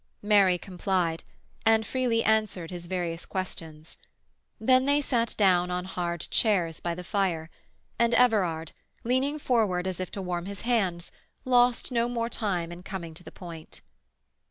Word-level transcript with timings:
Mary 0.23 0.57
complied, 0.57 1.23
and 1.63 1.85
freely 1.85 2.23
answered 2.23 2.71
his 2.71 2.87
various 2.87 3.23
questions. 3.23 3.99
Then 4.59 4.85
they 4.87 4.99
sat 4.99 5.35
down 5.37 5.69
on 5.69 5.85
hard 5.85 6.21
chairs 6.31 6.79
by 6.79 6.95
the 6.95 7.03
fire, 7.03 7.51
and 7.99 8.15
Everard, 8.15 8.71
leaning 9.03 9.37
forward 9.37 9.85
as 9.85 9.99
if 9.99 10.09
to 10.13 10.21
warm 10.23 10.47
his 10.47 10.61
hands, 10.61 11.11
lost 11.45 11.91
no 11.91 12.09
more 12.09 12.29
time 12.29 12.71
in 12.71 12.81
coming 12.81 13.13
to 13.13 13.23
the 13.23 13.31
point. 13.31 13.81